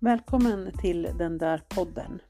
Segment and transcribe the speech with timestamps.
[0.00, 2.20] Välkommen till den där podden.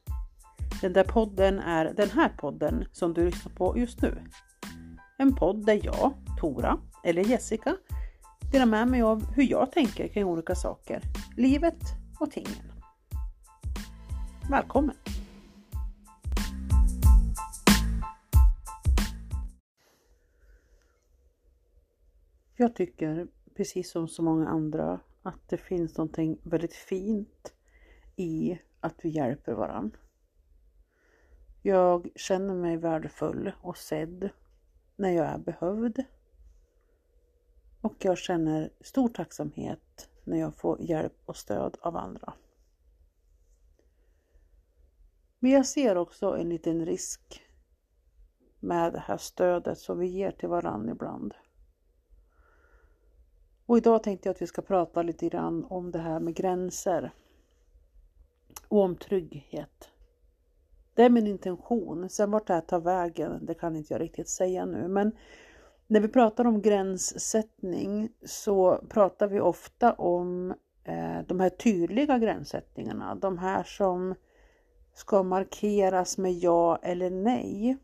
[0.80, 4.18] Den där podden är den här podden som du lyssnar på just nu.
[5.18, 7.76] En podd där jag, Tora eller Jessica
[8.52, 11.02] delar med mig av hur jag tänker kring olika saker,
[11.36, 11.80] livet
[12.20, 12.72] och tingen.
[14.50, 14.96] Välkommen!
[22.56, 23.26] Jag tycker,
[23.56, 27.54] precis som så många andra, att det finns någonting väldigt fint
[28.18, 29.98] i att vi hjälper varandra.
[31.62, 34.30] Jag känner mig värdefull och sedd
[34.96, 36.04] när jag är behövd.
[37.80, 42.32] Och jag känner stor tacksamhet när jag får hjälp och stöd av andra.
[45.38, 47.42] Men jag ser också en liten risk
[48.60, 51.34] med det här stödet som vi ger till varandra ibland.
[53.66, 57.12] Och idag tänkte jag att vi ska prata lite grann om det här med gränser
[58.68, 59.88] och om trygghet.
[60.94, 62.08] Det är min intention.
[62.08, 64.88] Sen vart det här tar vägen, det kan inte jag riktigt säga nu.
[64.88, 65.12] Men
[65.86, 73.14] när vi pratar om gränssättning så pratar vi ofta om eh, de här tydliga gränssättningarna.
[73.14, 74.14] De här som
[74.94, 77.76] ska markeras med ja eller nej.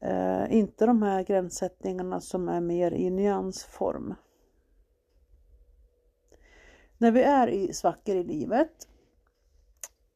[0.00, 4.14] Eh, inte de här gränssättningarna som är mer i nyansform.
[6.98, 8.88] När vi är i svackor i livet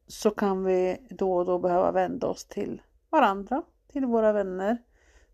[0.09, 4.77] så kan vi då och då behöva vända oss till varandra, till våra vänner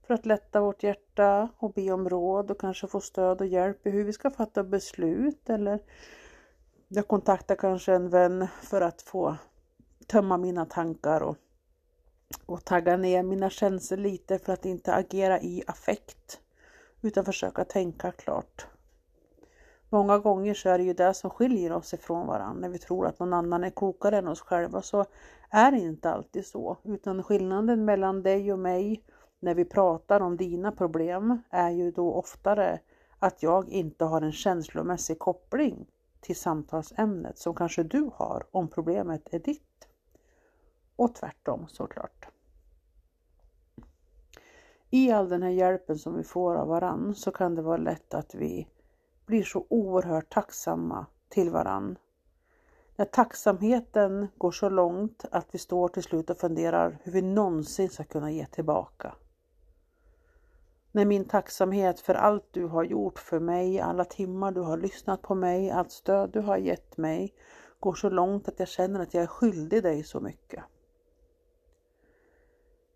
[0.08, 3.88] för att lätta vårt hjärta och be om råd och kanske få stöd och hjälp
[3.88, 5.80] i hur vi ska fatta beslut eller
[6.88, 9.38] jag kontaktar kanske en vän för att få
[10.08, 11.38] tömma mina tankar och,
[12.46, 16.40] och tagga ner mina känslor lite för att inte agera i affekt
[17.02, 18.68] utan försöka tänka klart.
[19.96, 22.62] Många gånger så är det ju det som skiljer oss ifrån varandra.
[22.62, 25.06] När vi tror att någon annan är kokare än oss själva så
[25.50, 26.78] är det inte alltid så.
[26.84, 29.04] Utan skillnaden mellan dig och mig
[29.40, 32.80] när vi pratar om dina problem är ju då oftare
[33.20, 35.86] att jag inte har en känslomässig koppling
[36.20, 39.88] till samtalsämnet som kanske du har om problemet är ditt.
[40.96, 42.28] Och tvärtom såklart.
[44.90, 48.14] I all den här hjälpen som vi får av varann så kan det vara lätt
[48.14, 48.68] att vi
[49.26, 51.98] blir så oerhört tacksamma till varann.
[52.96, 57.90] När tacksamheten går så långt att vi står till slut och funderar hur vi någonsin
[57.90, 59.16] ska kunna ge tillbaka.
[60.92, 65.22] När min tacksamhet för allt du har gjort för mig, alla timmar du har lyssnat
[65.22, 67.34] på mig, allt stöd du har gett mig
[67.80, 70.64] går så långt att jag känner att jag är skyldig dig så mycket.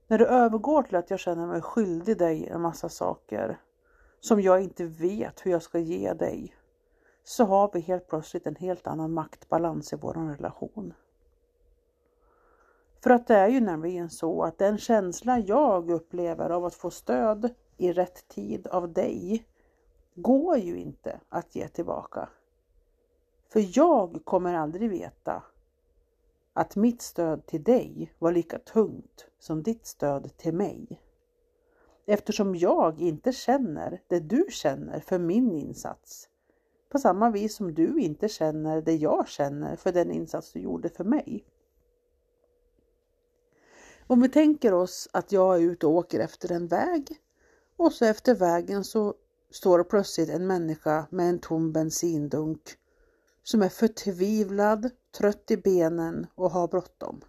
[0.07, 3.59] När det övergår till att jag känner mig skyldig dig en massa saker
[4.19, 6.56] som jag inte vet hur jag ska ge dig
[7.24, 10.94] så har vi helt plötsligt en helt annan maktbalans i vår relation.
[13.03, 16.91] För att det är ju nämligen så att den känsla jag upplever av att få
[16.91, 19.46] stöd i rätt tid av dig
[20.16, 22.30] går ju inte att ge tillbaka.
[23.47, 25.44] För jag kommer aldrig veta
[26.53, 31.01] att mitt stöd till dig var lika tungt som ditt stöd till mig
[32.09, 36.29] eftersom jag inte känner det du känner för min insats.
[36.89, 40.89] På samma vis som du inte känner det jag känner för den insats du gjorde
[40.89, 41.45] för mig.
[44.07, 47.17] Om vi tänker oss att jag är ute och åker efter en väg
[47.77, 49.13] och så efter vägen så
[49.51, 52.61] står plötsligt en människa med en tom bensindunk
[53.43, 57.21] som är förtvivlad, trött i benen och har bråttom.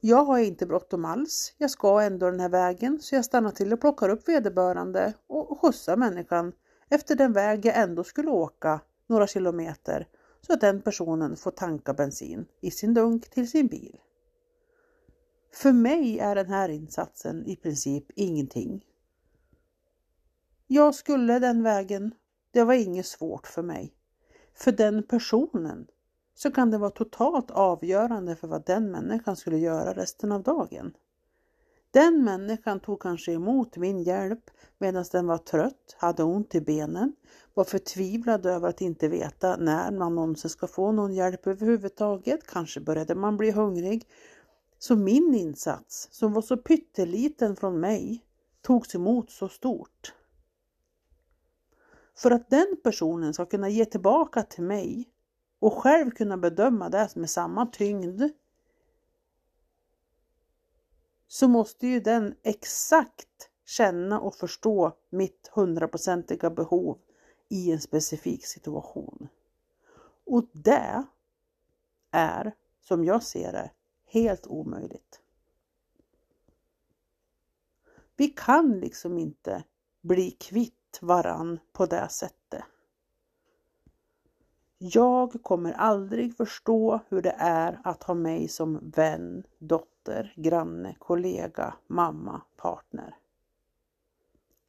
[0.00, 1.54] Jag har inte bråttom alls.
[1.58, 5.60] Jag ska ändå den här vägen så jag stannar till och plockar upp vederbörande och
[5.60, 6.52] skjutsar människan
[6.88, 10.08] efter den väg jag ändå skulle åka några kilometer
[10.46, 14.00] så att den personen får tanka bensin i sin dunk till sin bil.
[15.52, 18.84] För mig är den här insatsen i princip ingenting.
[20.66, 22.14] Jag skulle den vägen.
[22.50, 23.92] Det var inget svårt för mig.
[24.54, 25.86] För den personen
[26.38, 30.92] så kan det vara totalt avgörande för vad den människan skulle göra resten av dagen.
[31.90, 37.12] Den människan tog kanske emot min hjälp medan den var trött, hade ont i benen,
[37.54, 42.46] var förtvivlad över att inte veta när man någonsin ska få någon hjälp överhuvudtaget.
[42.46, 44.06] Kanske började man bli hungrig.
[44.78, 48.24] Så min insats, som var så pytteliten från mig,
[48.62, 50.14] togs emot så stort.
[52.16, 55.08] För att den personen ska kunna ge tillbaka till mig
[55.58, 58.22] och själv kunna bedöma det med samma tyngd
[61.28, 66.98] så måste ju den exakt känna och förstå mitt hundraprocentiga behov
[67.48, 69.28] i en specifik situation.
[70.24, 71.04] Och det
[72.10, 73.70] är, som jag ser det,
[74.06, 75.20] helt omöjligt.
[78.16, 79.64] Vi kan liksom inte
[80.00, 82.64] bli kvitt varann på det sättet.
[84.80, 91.74] Jag kommer aldrig förstå hur det är att ha mig som vän, dotter, granne, kollega,
[91.86, 93.16] mamma, partner.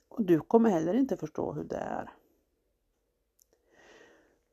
[0.10, 2.10] Och du kommer heller inte förstå hur det är.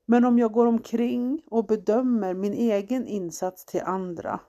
[0.05, 4.41] Men om jag går omkring och bedömer min egen insats till andra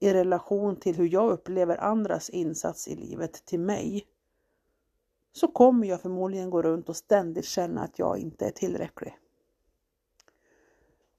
[0.00, 4.06] i relation till hur jag upplever andras insats i livet till mig
[5.32, 9.18] så kommer jag förmodligen gå runt och ständigt känna att jag inte är tillräcklig.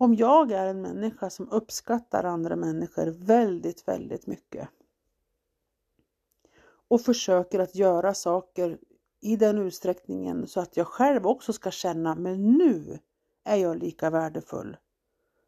[0.01, 4.69] Om jag är en människa som uppskattar andra människor väldigt, väldigt mycket
[6.87, 8.79] och försöker att göra saker
[9.19, 12.99] i den utsträckningen så att jag själv också ska känna, men nu
[13.43, 14.77] är jag lika värdefull.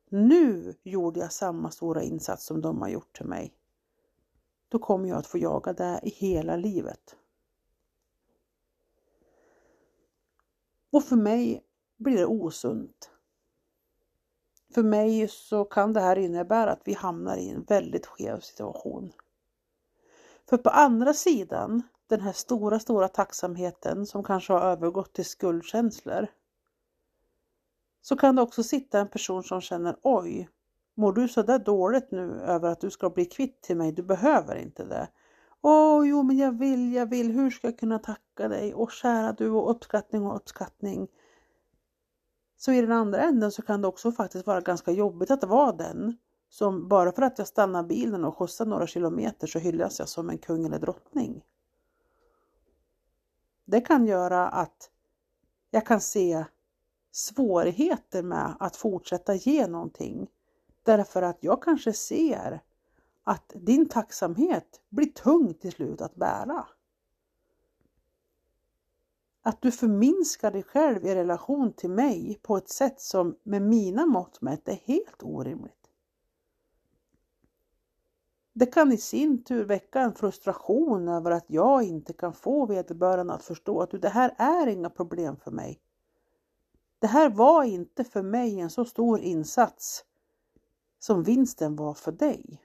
[0.09, 3.53] Nu gjorde jag samma stora insats som de har gjort till mig.
[4.69, 7.15] Då kommer jag att få jaga det i hela livet.
[10.91, 11.63] Och för mig
[11.97, 13.11] blir det osunt.
[14.73, 19.11] För mig så kan det här innebära att vi hamnar i en väldigt skev situation.
[20.49, 26.27] För på andra sidan, den här stora, stora tacksamheten som kanske har övergått till skuldkänslor,
[28.01, 30.49] så kan det också sitta en person som känner oj,
[30.95, 33.91] mår du så där dåligt nu över att du ska bli kvitt till mig?
[33.91, 35.07] Du behöver inte det.
[35.61, 37.31] Åh, jo, men jag vill, jag vill.
[37.31, 38.73] Hur ska jag kunna tacka dig?
[38.73, 41.07] Och kära du och uppskattning och uppskattning.
[42.61, 45.71] Så i den andra änden så kan det också faktiskt vara ganska jobbigt att vara
[45.71, 46.17] den
[46.49, 50.29] som bara för att jag stannar bilen och skjutsar några kilometer så hyllas jag som
[50.29, 51.43] en kung eller drottning.
[53.65, 54.89] Det kan göra att
[55.71, 56.45] jag kan se
[57.11, 60.27] svårigheter med att fortsätta ge någonting.
[60.83, 62.61] Därför att jag kanske ser
[63.23, 66.67] att din tacksamhet blir tung till slut att bära.
[69.41, 74.05] Att du förminskar dig själv i relation till mig på ett sätt som med mina
[74.05, 75.81] mått mätt är helt orimligt.
[78.53, 83.33] Det kan i sin tur väcka en frustration över att jag inte kan få vederbörande
[83.33, 85.81] att förstå att det här är inga problem för mig.
[86.99, 90.05] Det här var inte för mig en så stor insats
[90.99, 92.61] som vinsten var för dig.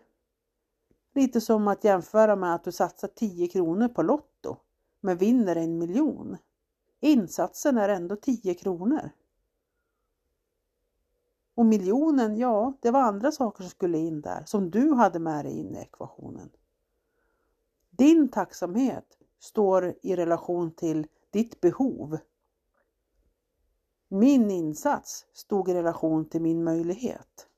[1.15, 4.57] Lite som att jämföra med att du satsar 10 kronor på Lotto
[5.01, 6.37] men vinner en miljon.
[7.07, 9.11] Insatsen är ändå 10 kronor.
[11.55, 15.45] Och miljonen, ja, det var andra saker som skulle in där som du hade med
[15.45, 16.51] dig in i ekvationen.
[17.91, 22.19] Din tacksamhet står i relation till ditt behov
[24.09, 27.49] min insats stod i relation till min möjlighet.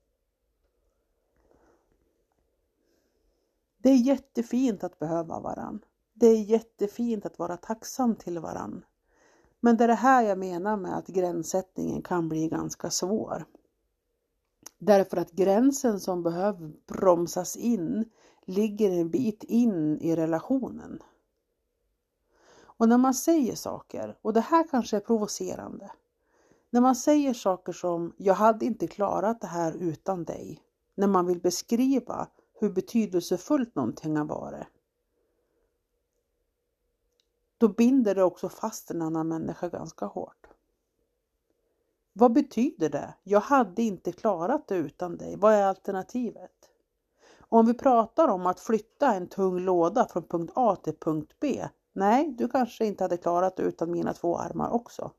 [3.79, 5.85] Det är jättefint att behöva varann.
[6.12, 8.85] Det är jättefint att vara tacksam till varann.
[9.60, 13.44] Men det är det här jag menar med att gränssättningen kan bli ganska svår.
[14.78, 18.10] Därför att gränsen som behöver bromsas in
[18.46, 21.02] ligger en bit in i relationen.
[22.60, 25.90] Och när man säger saker, och det här kanske är provocerande,
[26.71, 30.62] när man säger saker som jag hade inte klarat det här utan dig.
[30.94, 32.28] När man vill beskriva
[32.61, 34.66] hur betydelsefullt någonting har varit.
[37.59, 40.47] Då binder det också fast en annan människa ganska hårt.
[42.12, 43.15] Vad betyder det?
[43.23, 45.37] Jag hade inte klarat det utan dig.
[45.37, 46.50] Vad är alternativet?
[47.41, 51.69] Om vi pratar om att flytta en tung låda från punkt A till punkt B.
[51.93, 55.11] Nej, du kanske inte hade klarat det utan mina två armar också.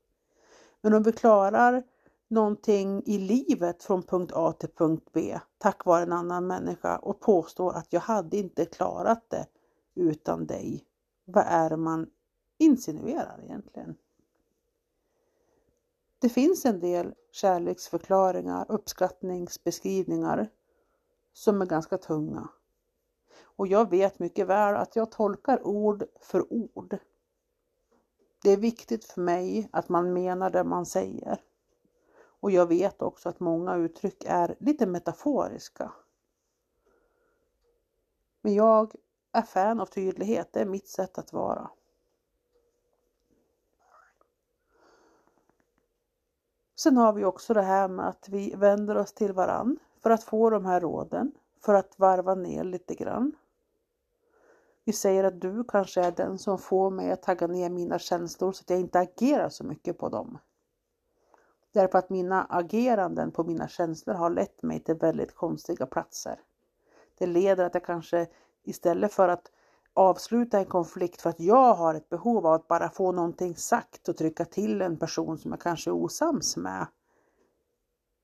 [0.80, 1.82] Men om vi klarar
[2.28, 7.20] någonting i livet från punkt A till punkt B tack vare en annan människa och
[7.20, 9.46] påstår att jag hade inte klarat det
[9.94, 10.84] utan dig.
[11.24, 12.06] Vad är det man
[12.60, 13.96] insinuerar egentligen?
[16.18, 20.48] Det finns en del kärleksförklaringar, uppskattningsbeskrivningar
[21.32, 22.48] som är ganska tunga.
[23.42, 26.98] Och jag vet mycket väl att jag tolkar ord för ord.
[28.42, 31.40] Det är viktigt för mig att man menar det man säger.
[32.40, 35.92] Och jag vet också att många uttryck är lite metaforiska.
[38.42, 38.94] Men jag
[39.32, 41.70] är fan av tydlighet, det är mitt sätt att vara.
[46.82, 50.24] Sen har vi också det här med att vi vänder oss till varann för att
[50.24, 51.32] få de här råden,
[51.64, 53.32] för att varva ner lite grann.
[54.84, 58.52] Vi säger att du kanske är den som får mig att tagga ner mina känslor
[58.52, 60.38] så att jag inte agerar så mycket på dem.
[61.72, 66.40] Därför att mina ageranden på mina känslor har lett mig till väldigt konstiga platser.
[67.18, 68.26] Det leder att jag kanske
[68.62, 69.50] istället för att
[69.94, 74.08] avsluta en konflikt för att jag har ett behov av att bara få någonting sagt
[74.08, 76.86] och trycka till en person som jag kanske är osams med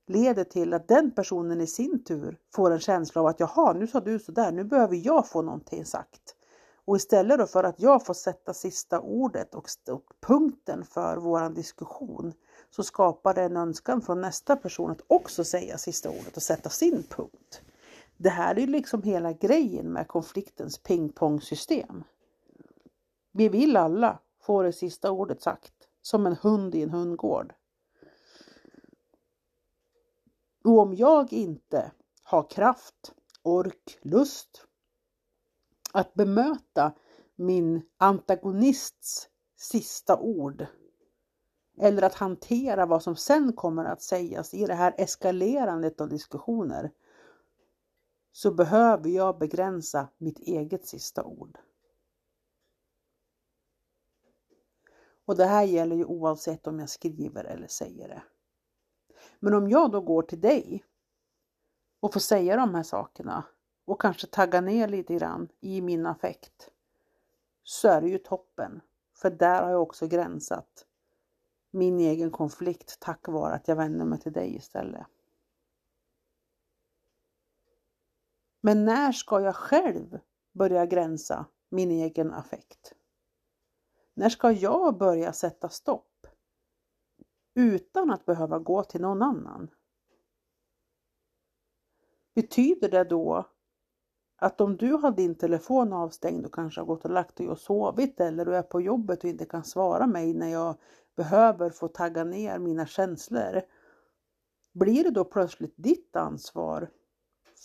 [0.06, 3.86] leder till att den personen i sin tur får en känsla av att jaha, nu
[3.86, 6.36] sa du sådär, nu behöver jag få någonting sagt.
[6.84, 9.68] Och istället då för att jag får sätta sista ordet och,
[10.20, 12.32] punkten för våran diskussion
[12.70, 16.70] så skapar det en önskan från nästa person att också säga sista ordet och sätta
[16.70, 17.62] sin punkt.
[18.16, 22.04] Det här är liksom hela grejen med konfliktens pingpongsystem.
[23.32, 27.54] Vi vill alla få det sista ordet sagt, som en hund i en hundgård.
[30.64, 31.90] Och om jag inte
[32.22, 34.66] har kraft, ork, lust
[35.92, 36.92] att bemöta
[37.36, 40.66] min antagonists sista ord
[41.78, 46.90] eller att hantera vad som sen kommer att sägas i det här eskalerandet av diskussioner
[48.36, 51.58] så behöver jag begränsa mitt eget sista ord.
[55.24, 58.22] Och det här gäller ju oavsett om jag skriver eller säger det.
[59.40, 60.84] Men om jag då går till dig
[62.00, 63.44] och får säga de här sakerna
[63.84, 66.70] och kanske tagga ner lite grann i min affekt
[67.62, 68.80] så är det ju toppen.
[69.14, 70.86] För där har jag också gränsat
[71.70, 75.06] min egen konflikt tack vare att jag vänder mig till dig istället.
[78.66, 80.18] Men när ska jag själv
[80.52, 82.94] börja gränsa min egen affekt?
[84.14, 86.26] När ska jag börja sätta stopp?
[87.54, 89.70] Utan att behöva gå till någon annan.
[92.34, 93.44] Betyder det då
[94.36, 97.58] att om du har din telefon avstängd och kanske har gått och lagt dig och
[97.58, 100.74] sovit eller du är på jobbet och inte kan svara mig när jag
[101.16, 103.62] behöver få tagga ner mina känslor.
[104.72, 106.90] Blir det då plötsligt ditt ansvar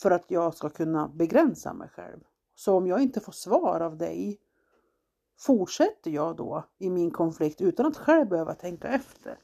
[0.01, 2.20] för att jag ska kunna begränsa mig själv?
[2.55, 4.39] Så om jag inte får svar av dig,
[5.38, 9.39] fortsätter jag då i min konflikt utan att själv behöva tänka efter?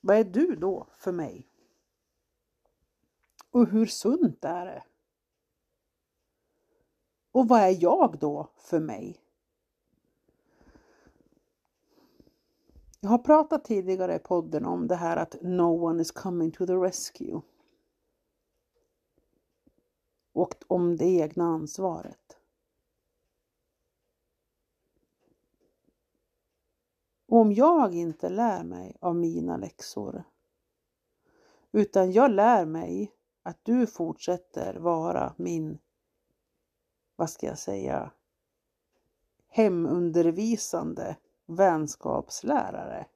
[0.00, 1.48] Vad är du då för mig?
[3.50, 4.84] Och hur sunt är det?
[7.32, 9.20] Och vad är jag då för mig?
[13.00, 16.66] Jag har pratat tidigare i podden om det här att no one is coming to
[16.66, 17.40] the rescue.
[20.36, 22.38] Och om det egna ansvaret.
[27.26, 30.24] Om jag inte lär mig av mina läxor
[31.72, 33.12] utan jag lär mig
[33.42, 35.78] att du fortsätter vara min,
[37.16, 38.10] vad ska jag säga,
[39.48, 41.16] hemundervisande
[41.46, 43.06] vänskapslärare.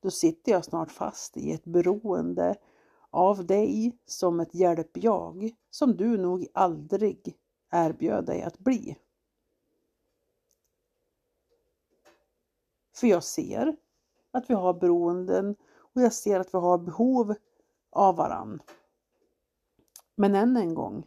[0.00, 2.56] Då sitter jag snart fast i ett beroende
[3.16, 7.36] av dig som ett hjälp-jag som du nog aldrig
[7.72, 8.96] erbjöd dig att bli.
[12.96, 13.76] För jag ser
[14.30, 17.34] att vi har beroenden och jag ser att vi har behov
[17.90, 18.62] av varann.
[20.14, 21.06] Men än en gång,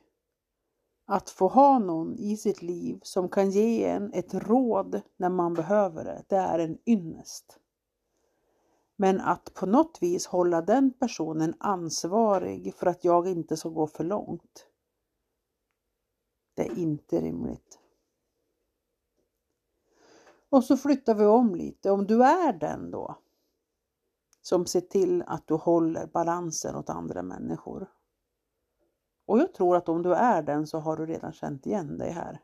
[1.05, 5.53] att få ha någon i sitt liv som kan ge en ett råd när man
[5.53, 7.58] behöver det, det är en ynnest.
[9.01, 13.87] Men att på något vis hålla den personen ansvarig för att jag inte ska gå
[13.87, 14.67] för långt.
[16.53, 17.79] Det är inte rimligt.
[20.49, 21.91] Och så flyttar vi om lite.
[21.91, 23.15] Om du är den då
[24.41, 27.89] som ser till att du håller balansen åt andra människor
[29.29, 32.11] och jag tror att om du är den så har du redan känt igen dig
[32.11, 32.41] här.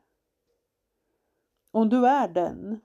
[1.71, 2.79] Om du är den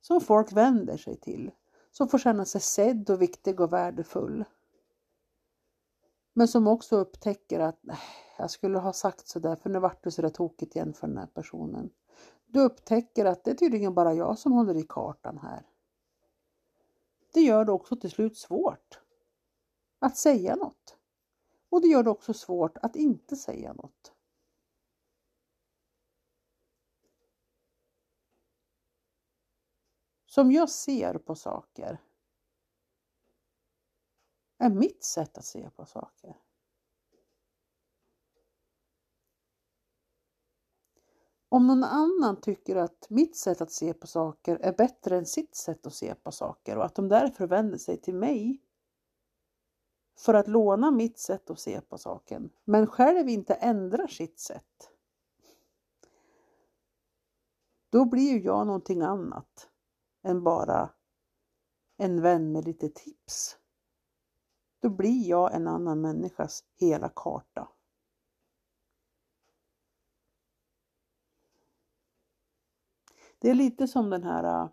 [0.00, 1.50] som folk vänder sig till,
[1.90, 4.44] som får känna sig sedd och viktig och värdefull.
[6.32, 7.80] Men som också upptäcker att
[8.38, 11.26] jag skulle ha sagt sådär för nu vart det sådär tokigt igen för den här
[11.26, 11.90] personen.
[12.46, 15.66] Du upptäcker att det är tydligen bara jag som håller i kartan här.
[17.32, 19.00] Det gör det också till slut svårt
[19.98, 20.96] att säga något.
[21.68, 24.12] Och det gör det också svårt att inte säga något.
[30.30, 32.02] Som jag ser på saker
[34.58, 36.36] är mitt sätt att se på saker.
[41.48, 45.54] Om någon annan tycker att mitt sätt att se på saker är bättre än sitt
[45.54, 48.62] sätt att se på saker och att de därför vänder sig till mig
[50.18, 54.90] för att låna mitt sätt att se på saken, men själv inte ändrar sitt sätt.
[57.90, 59.69] Då blir ju jag någonting annat
[60.22, 60.90] än bara
[61.96, 63.58] en vän med lite tips,
[64.80, 67.68] då blir jag en annan människas hela karta.
[73.38, 74.70] Det är lite som den här äh,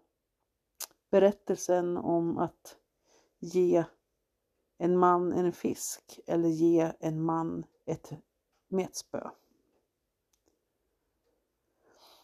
[1.10, 2.78] berättelsen om att
[3.40, 3.86] ge
[4.78, 8.12] en man en fisk eller ge en man ett
[8.68, 9.30] metspö.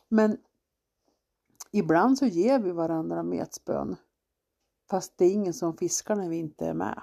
[0.07, 0.37] Men
[1.73, 3.95] ibland så ger vi varandra metspön
[4.89, 7.01] fast det är ingen som fiskar när vi inte är med.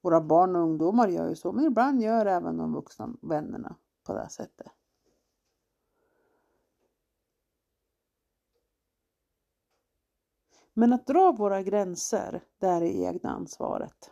[0.00, 4.12] Våra barn och ungdomar gör ju så, men ibland gör även de vuxna vännerna på
[4.12, 4.72] det sättet.
[10.72, 14.10] Men att dra våra gränser, det är det egna ansvaret.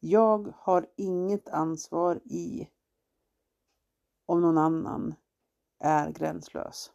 [0.00, 2.68] Jag har inget ansvar i
[4.26, 5.14] om någon annan
[5.82, 6.92] är gränslös.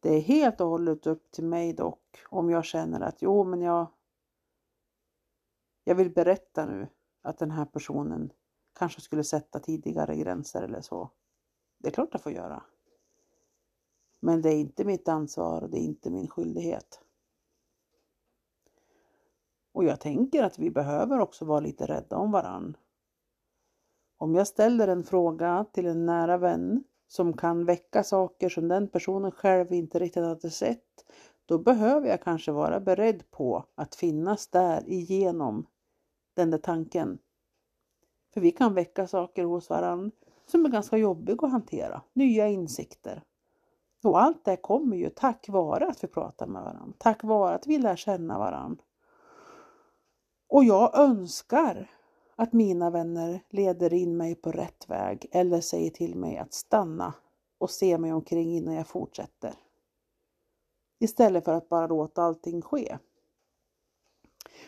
[0.00, 3.60] Det är helt och hållet upp till mig dock om jag känner att jo, men
[3.60, 3.86] jag,
[5.84, 6.88] jag vill berätta nu
[7.22, 8.32] att den här personen
[8.72, 11.10] kanske skulle sätta tidigare gränser eller så.
[11.78, 12.62] Det är klart jag får göra.
[14.20, 17.00] Men det är inte mitt ansvar och det är inte min skyldighet.
[19.72, 22.76] Och jag tänker att vi behöver också vara lite rädda om varann.
[24.18, 28.88] Om jag ställer en fråga till en nära vän som kan väcka saker som den
[28.88, 31.04] personen själv inte riktigt hade sett,
[31.46, 35.66] då behöver jag kanske vara beredd på att finnas där igenom
[36.34, 37.18] den där tanken.
[38.34, 40.10] För vi kan väcka saker hos varandra
[40.46, 43.22] som är ganska jobbiga att hantera, nya insikter.
[44.04, 47.66] Och allt det kommer ju tack vare att vi pratar med varandra, tack vare att
[47.66, 48.84] vi lär känna varandra.
[50.48, 51.90] Och jag önskar
[52.36, 57.14] att mina vänner leder in mig på rätt väg eller säger till mig att stanna
[57.58, 59.54] och se mig omkring innan jag fortsätter.
[60.98, 62.98] Istället för att bara låta allting ske.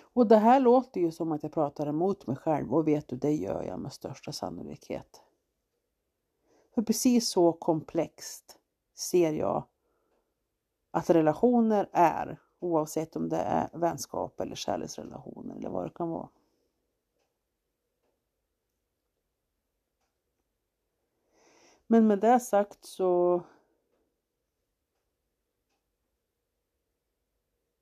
[0.01, 3.17] Och det här låter ju som att jag pratar emot mig själv och vet du,
[3.17, 5.23] det gör jag med största sannolikhet.
[6.75, 8.59] För precis så komplext
[8.95, 9.65] ser jag
[10.91, 16.29] att relationer är oavsett om det är vänskap eller kärleksrelationer eller vad det kan vara.
[21.91, 23.43] Men med det sagt så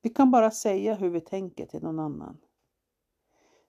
[0.06, 2.38] Vi kan bara säga hur vi tänker till någon annan.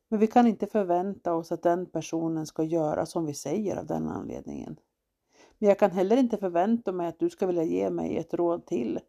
[0.07, 3.85] Men vi kan inte förvänta oss att den personen ska göra som vi säger av
[3.85, 4.79] den anledningen.
[5.57, 8.65] Men jag kan heller inte förvänta mig att du ska vilja ge mig ett råd
[8.65, 8.99] till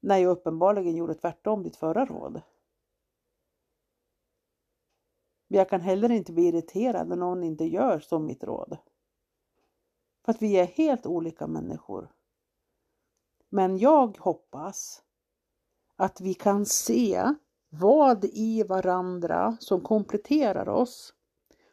[0.00, 2.42] när jag uppenbarligen gjorde tvärtom ditt förra råd.
[5.48, 8.78] Men jag kan heller inte bli irriterad när någon inte gör som mitt råd.
[10.28, 12.10] För att vi är helt olika människor.
[13.48, 15.02] Men jag hoppas
[15.96, 17.34] att vi kan se
[17.68, 21.14] vad i varandra som kompletterar oss.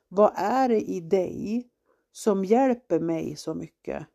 [0.08, 1.70] Vad är det i dig
[2.12, 4.08] som hjälper mig så mycket?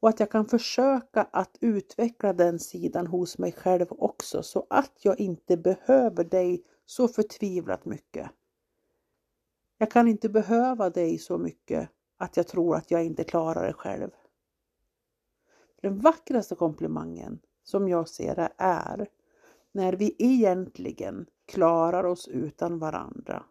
[0.00, 4.92] Och att jag kan försöka att utveckla den sidan hos mig själv också så att
[5.04, 8.30] jag inte behöver dig så förtvivlat mycket.
[9.78, 11.90] Jag kan inte behöva dig så mycket
[12.22, 14.10] att jag tror att jag inte klarar det själv.
[15.80, 19.08] Den vackraste komplimangen som jag ser det är
[19.72, 23.44] när vi egentligen klarar oss utan varandra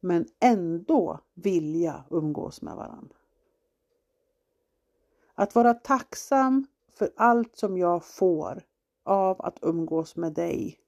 [0.00, 3.16] men ändå vilja umgås med varandra.
[5.34, 8.62] Att vara tacksam för allt som jag får
[9.02, 10.78] av att umgås med dig.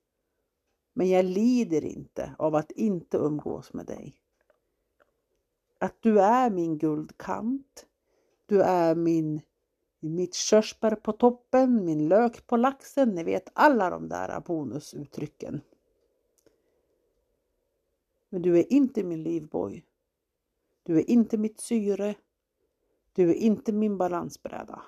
[0.92, 4.20] Men jag lider inte av att inte umgås med dig
[5.78, 7.86] att du är min guldkant.
[8.46, 9.40] Du är min,
[10.00, 13.14] mitt körsbär på toppen, min lök på laxen.
[13.14, 15.60] Ni vet alla de där bonusuttrycken.
[18.28, 19.84] Men du är inte min livboj.
[20.82, 22.14] Du är inte mitt syre.
[23.12, 24.82] Du är inte min balansbräda.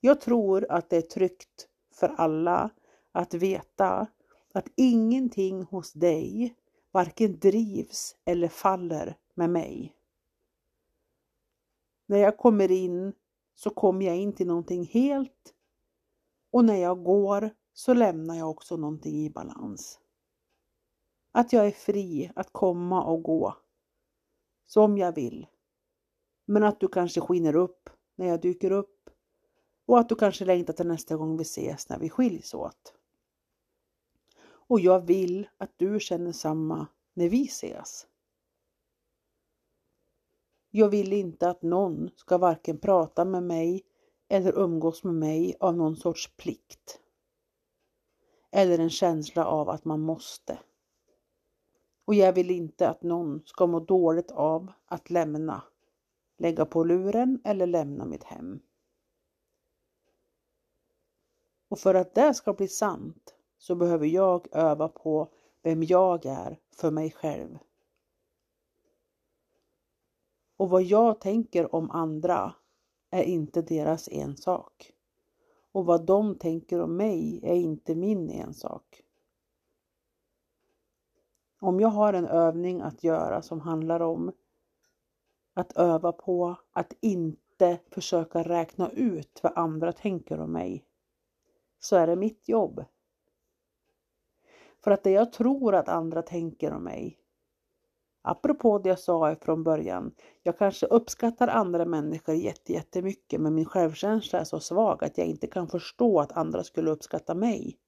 [0.00, 2.70] Jag tror att det är tryggt för alla
[3.12, 4.06] att veta
[4.52, 6.56] att ingenting hos dig
[6.92, 9.96] varken drivs eller faller med mig.
[12.06, 13.12] När jag kommer in
[13.54, 15.54] så kommer jag in till någonting helt
[16.50, 20.00] och när jag går så lämnar jag också någonting i balans.
[21.32, 23.56] Att jag är fri att komma och gå
[24.64, 25.46] som jag vill.
[26.44, 29.10] Men att du kanske skiner upp när jag dyker upp
[29.86, 32.94] och att du kanske längtar till nästa gång vi ses när vi skiljs åt.
[34.72, 38.06] Och jag vill att du känner samma när vi ses.
[40.70, 43.84] Jag vill inte att någon ska varken prata med mig
[44.28, 47.00] eller umgås med mig av någon sorts plikt.
[48.50, 50.58] Eller en känsla av att man måste.
[52.04, 55.62] Och jag vill inte att någon ska må dåligt av att lämna,
[56.38, 58.60] lägga på luren eller lämna mitt hem.
[61.68, 65.28] Och för att det ska bli sant så behöver jag öva på
[65.62, 67.58] vem jag är för mig själv.
[70.56, 72.54] Och vad jag tänker om andra
[73.10, 74.92] är inte deras ensak.
[75.72, 79.02] Och vad de tänker om mig är inte min ensak.
[81.60, 84.32] Om jag har en övning att göra som handlar om
[85.54, 90.84] att öva på att inte försöka räkna ut vad andra tänker om mig,
[91.78, 92.84] så är det mitt jobb.
[94.84, 97.18] För att det jag tror att andra tänker om mig,
[98.22, 102.34] apropå det jag sa från början, jag kanske uppskattar andra människor
[102.66, 106.90] jättemycket men min självkänsla är så svag att jag inte kan förstå att andra skulle
[106.90, 107.78] uppskatta mig.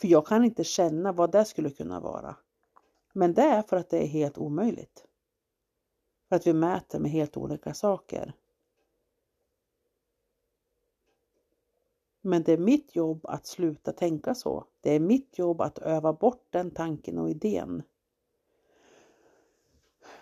[0.00, 2.36] För jag kan inte känna vad det skulle kunna vara.
[3.12, 5.04] Men det är för att det är helt omöjligt.
[6.28, 8.34] För att vi mäter med helt olika saker.
[12.24, 14.64] Men det är mitt jobb att sluta tänka så.
[14.80, 17.82] Det är mitt jobb att öva bort den tanken och idén.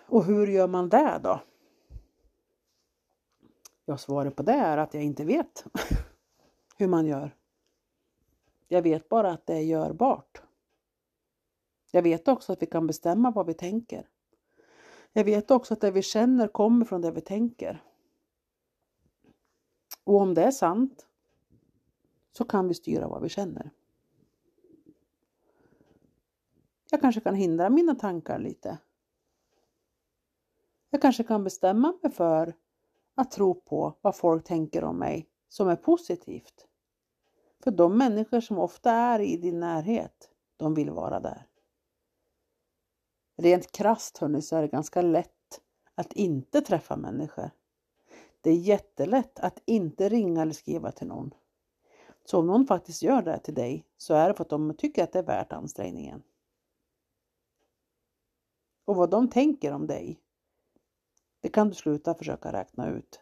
[0.07, 1.41] Och hur gör man det då?
[3.85, 5.65] Ja, svaret på det är att jag inte vet
[6.77, 7.37] hur man gör.
[8.69, 10.43] Jag vet bara att det är görbart.
[11.91, 14.09] Jag vet också att vi kan bestämma vad vi tänker.
[15.13, 17.83] Jag vet också att det vi känner kommer från det vi tänker.
[20.05, 21.07] Och om det är sant
[22.41, 23.71] så kan vi styra vad vi känner.
[26.91, 28.79] Jag kanske kan hindra mina tankar lite.
[30.91, 32.55] Jag kanske kan bestämma mig för
[33.15, 36.67] att tro på vad folk tänker om mig som är positivt.
[37.63, 41.47] För de människor som ofta är i din närhet, de vill vara där.
[43.37, 45.61] Rent krasst hörni, så är det ganska lätt
[45.95, 47.51] att inte träffa människor.
[48.41, 51.35] Det är jättelätt att inte ringa eller skriva till någon.
[52.25, 55.05] Så om någon faktiskt gör det till dig så är det för att de tycker
[55.05, 56.23] att det är värt ansträngningen.
[58.85, 60.21] Och vad de tänker om dig,
[61.41, 63.21] det kan du sluta försöka räkna ut.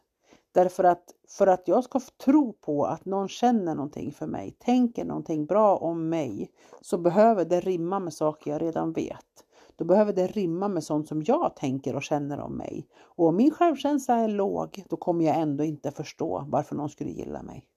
[0.52, 5.04] Därför att för att jag ska tro på att någon känner någonting för mig, tänker
[5.04, 9.44] någonting bra om mig, så behöver det rimma med saker jag redan vet.
[9.76, 12.88] Då behöver det rimma med sånt som jag tänker och känner om mig.
[13.00, 17.11] Och om min självkänsla är låg, då kommer jag ändå inte förstå varför någon skulle
[17.11, 17.68] gilla mig.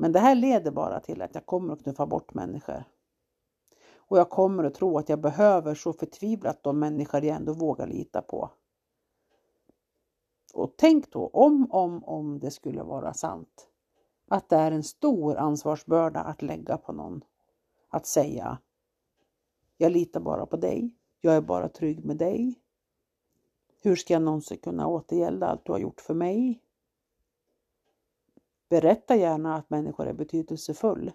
[0.00, 2.84] Men det här leder bara till att jag kommer att knuffa bort människor.
[3.94, 7.86] Och jag kommer att tro att jag behöver så förtvivlat de människor jag ändå vågar
[7.86, 8.50] lita på.
[10.54, 13.68] Och tänk då om, om, om det skulle vara sant.
[14.28, 17.24] Att det är en stor ansvarsbörda att lägga på någon.
[17.88, 18.58] Att säga
[19.76, 20.94] jag litar bara på dig.
[21.20, 22.54] Jag är bara trygg med dig.
[23.82, 26.62] Hur ska jag någonsin kunna återgälda allt du har gjort för mig?
[28.70, 31.12] Berätta gärna att människor är betydelsefull.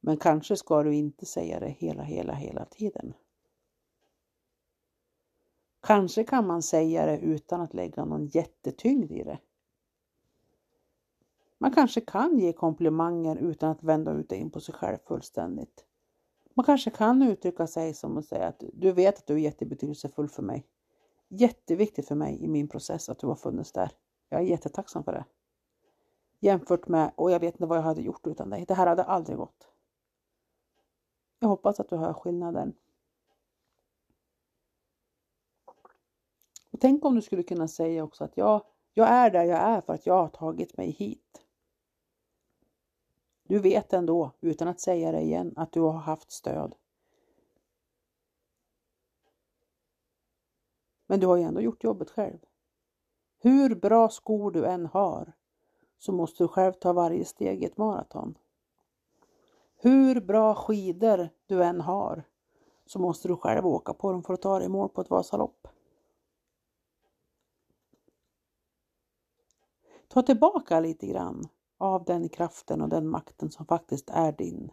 [0.00, 3.14] Men kanske ska du inte säga det hela, hela, hela tiden.
[5.82, 9.38] Kanske kan man säga det utan att lägga någon jättetyngd i det.
[11.58, 15.84] Man kanske kan ge komplimanger utan att vända ut det in på sig själv fullständigt.
[16.54, 20.28] Man kanske kan uttrycka sig som att säga att du vet att du är jättebetydelsefull
[20.28, 20.66] för mig.
[21.28, 23.90] Jätteviktigt för mig i min process att du har funnits där.
[24.28, 25.24] Jag är jättetacksam för det.
[26.38, 28.64] Jämfört med, och jag vet inte vad jag hade gjort utan dig.
[28.68, 29.68] Det här hade aldrig gått.
[31.38, 32.74] Jag hoppas att du hör skillnaden.
[36.70, 39.80] Och tänk om du skulle kunna säga också att jag, jag är där jag är
[39.80, 41.42] för att jag har tagit mig hit.
[43.42, 46.74] Du vet ändå, utan att säga det igen, att du har haft stöd.
[51.06, 52.38] Men du har ju ändå gjort jobbet själv.
[53.38, 55.32] Hur bra skor du än har
[55.98, 58.38] så måste du själv ta varje steg i ett maraton.
[59.76, 62.24] Hur bra skidor du än har
[62.86, 65.10] så måste du själv åka på dem för att ta dig i mål på ett
[65.10, 65.68] Vasalopp.
[70.08, 74.70] Ta tillbaka lite grann av den kraften och den makten som faktiskt är din.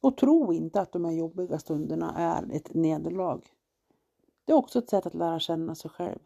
[0.00, 3.40] Och tro inte att de här jobbiga stunderna är ett nederlag.
[4.44, 6.20] Det är också ett sätt att lära känna sig själv.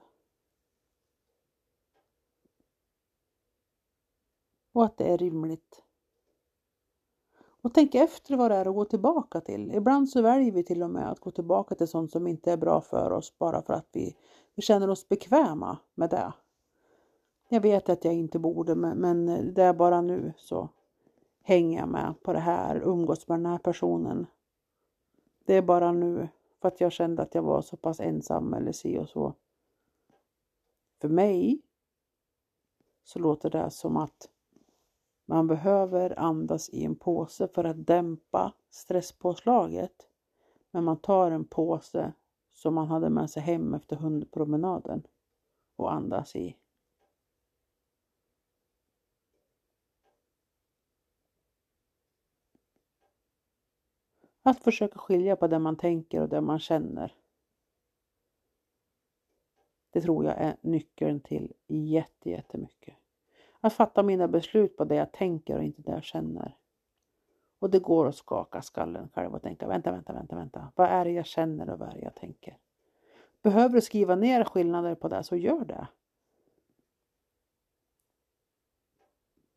[4.73, 5.83] Och att det är rimligt.
[7.63, 9.73] Och tänk efter vad det är att gå tillbaka till.
[9.75, 12.57] Ibland så väljer vi till och med att gå tillbaka till sånt som inte är
[12.57, 14.17] bra för oss bara för att vi,
[14.55, 16.33] vi känner oss bekväma med det.
[17.49, 20.69] Jag vet att jag inte borde men, men det är bara nu så
[21.43, 24.27] hänger jag med på det här, umgås med den här personen.
[25.45, 26.29] Det är bara nu
[26.61, 29.35] för att jag kände att jag var så pass ensam eller si och så.
[31.01, 31.61] För mig
[33.05, 34.29] så låter det som att
[35.33, 40.09] man behöver andas i en påse för att dämpa stresspåslaget.
[40.71, 42.13] Men man tar en påse
[42.53, 45.07] som man hade med sig hem efter hundpromenaden
[45.77, 46.57] och andas i.
[54.43, 57.15] Att försöka skilja på det man tänker och det man känner.
[59.91, 63.02] Det tror jag är nyckeln till jättemycket.
[63.65, 66.57] Att fatta mina beslut på det jag tänker och inte det jag känner.
[67.59, 70.73] Och det går att skaka skallen själv och tänka vänta, vänta, vänta, vänta.
[70.75, 72.57] Vad är det jag känner och vad är det jag tänker?
[73.43, 75.87] Behöver du skriva ner skillnader på det så gör det.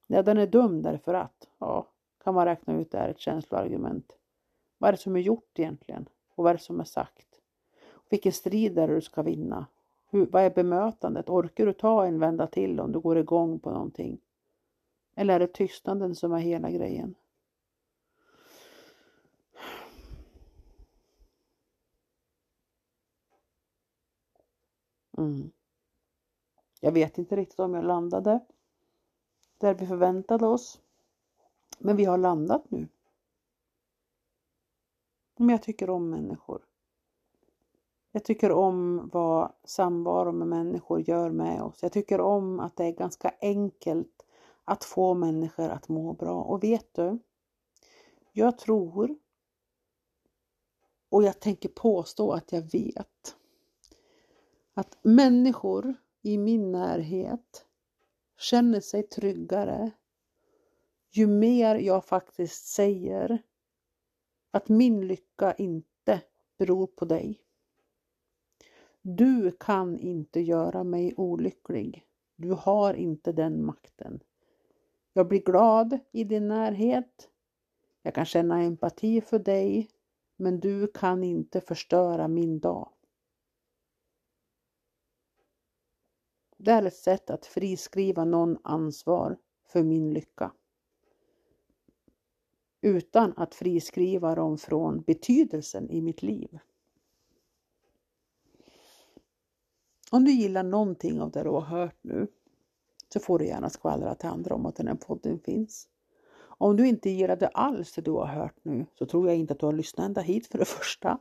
[0.07, 1.87] Ja, den är dum därför att, ja,
[2.23, 4.17] kan man räkna ut det är ett känsloargument.
[4.77, 6.09] Vad är det som är gjort egentligen?
[6.35, 7.41] Och vad är det som är sagt?
[8.09, 9.65] Vilken strid är det du ska vinna?
[10.15, 11.29] Hur, vad är bemötandet?
[11.29, 14.21] Orkar du ta en vända till om du går igång på någonting?
[15.15, 17.15] Eller är det tystnaden som är hela grejen?
[25.17, 25.51] Mm.
[26.81, 28.39] Jag vet inte riktigt om jag landade
[29.57, 30.81] där vi förväntade oss.
[31.79, 32.87] Men vi har landat nu.
[35.37, 36.65] Men jag tycker om människor.
[38.15, 41.83] Jag tycker om vad samvaro med människor gör med oss.
[41.83, 44.25] Jag tycker om att det är ganska enkelt
[44.65, 46.43] att få människor att må bra.
[46.43, 47.19] Och vet du?
[48.31, 49.15] Jag tror
[51.09, 53.35] och jag tänker påstå att jag vet
[54.73, 57.65] att människor i min närhet
[58.37, 59.91] känner sig tryggare
[61.11, 63.43] ju mer jag faktiskt säger
[64.51, 66.21] att min lycka inte
[66.57, 67.41] beror på dig.
[69.07, 72.05] Du kan inte göra mig olycklig.
[72.35, 74.19] Du har inte den makten.
[75.13, 77.29] Jag blir glad i din närhet.
[78.01, 79.89] Jag kan känna empati för dig,
[80.35, 82.89] men du kan inte förstöra min dag.
[86.57, 89.37] Det är ett sätt att friskriva någon ansvar
[89.67, 90.51] för min lycka.
[92.81, 96.59] Utan att friskriva dem från betydelsen i mitt liv.
[100.11, 102.27] Om du gillar någonting av det du har hört nu
[103.13, 105.87] så får du gärna skvallra till andra om att den här podden finns.
[106.57, 109.59] Om du inte gillade alls det du har hört nu så tror jag inte att
[109.59, 111.19] du har lyssnat ända hit för det första.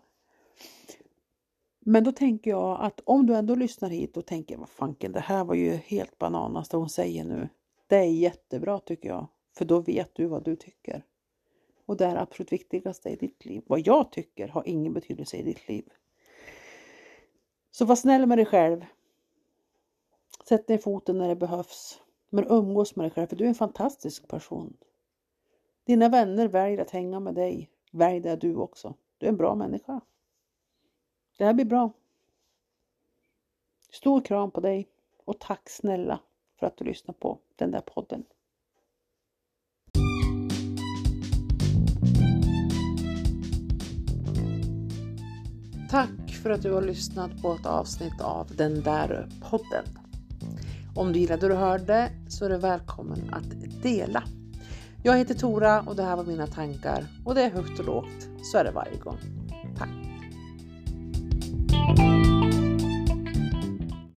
[1.87, 5.21] Men då tänker jag att om du ändå lyssnar hit och tänker vad fanken det
[5.21, 7.49] här var ju helt bananas det hon säger nu.
[7.87, 11.05] Det är jättebra tycker jag, för då vet du vad du tycker.
[11.87, 13.63] Och det är absolut viktigaste i ditt liv.
[13.67, 15.85] Vad jag tycker har ingen betydelse i ditt liv.
[17.75, 18.85] Så var snäll med dig själv.
[20.49, 22.01] Sätt ner foten när det behövs.
[22.31, 24.77] Men umgås med dig själv för du är en fantastisk person.
[25.85, 27.71] Dina vänner väljer att hänga med dig.
[27.91, 28.95] Välj det du också.
[29.19, 30.01] Du är en bra människa.
[31.39, 31.91] Det här blir bra.
[33.91, 34.89] Stor kram på dig
[35.25, 36.21] och tack snälla
[36.59, 38.25] för att du lyssnar på den där podden.
[45.91, 49.85] Tack för att du har lyssnat på ett avsnitt av den där podden.
[50.95, 54.23] Om du gillade det du hörde så är du välkommen att dela.
[55.03, 58.29] Jag heter Tora och det här var mina tankar och det är högt och lågt,
[58.43, 59.19] så är det varje gång.
[59.79, 59.91] Tack!